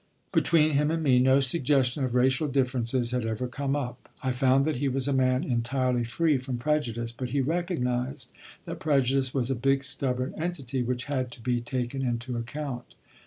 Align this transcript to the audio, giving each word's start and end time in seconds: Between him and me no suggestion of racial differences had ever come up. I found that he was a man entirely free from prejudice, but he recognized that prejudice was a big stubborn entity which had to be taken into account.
Between 0.33 0.71
him 0.71 0.89
and 0.89 1.03
me 1.03 1.19
no 1.19 1.41
suggestion 1.41 2.03
of 2.03 2.15
racial 2.15 2.47
differences 2.47 3.11
had 3.11 3.23
ever 3.23 3.47
come 3.47 3.75
up. 3.75 4.09
I 4.23 4.31
found 4.31 4.65
that 4.65 4.77
he 4.77 4.87
was 4.87 5.07
a 5.07 5.13
man 5.13 5.43
entirely 5.43 6.03
free 6.03 6.39
from 6.39 6.57
prejudice, 6.57 7.11
but 7.11 7.29
he 7.29 7.39
recognized 7.39 8.31
that 8.65 8.79
prejudice 8.79 9.31
was 9.31 9.51
a 9.51 9.55
big 9.55 9.83
stubborn 9.83 10.33
entity 10.35 10.81
which 10.81 11.03
had 11.05 11.29
to 11.33 11.39
be 11.41 11.61
taken 11.61 12.01
into 12.01 12.35
account. 12.35 12.95